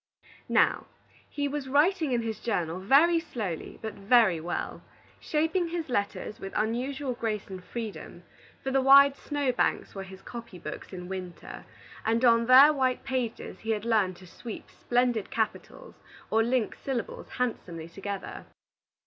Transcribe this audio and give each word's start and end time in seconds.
Now, 0.49 0.87
he 1.29 1.47
was 1.47 1.69
writing 1.69 2.11
in 2.11 2.23
his 2.23 2.39
journal 2.39 2.79
very 2.79 3.19
slowly, 3.19 3.77
but 3.83 3.93
very 3.93 4.39
well, 4.39 4.81
shaping 5.19 5.67
his 5.67 5.89
letters 5.89 6.39
with 6.39 6.53
unusual 6.57 7.13
grace 7.13 7.45
and 7.49 7.63
freedom; 7.63 8.23
for 8.63 8.71
the 8.71 8.81
wide 8.81 9.15
snow 9.15 9.51
banks 9.51 9.93
were 9.93 10.01
his 10.01 10.23
copy 10.23 10.57
books 10.57 10.91
in 10.91 11.07
winter, 11.07 11.65
and 12.03 12.25
on 12.25 12.47
their 12.47 12.73
white 12.73 13.03
pages 13.03 13.59
he 13.59 13.69
had 13.69 13.85
learned 13.85 14.15
to 14.17 14.25
sweep 14.25 14.71
splendid 14.71 15.29
capitals 15.29 15.93
or 16.31 16.41
link 16.41 16.73
syllables 16.83 17.29
handsomely 17.37 17.87
together. 17.87 18.47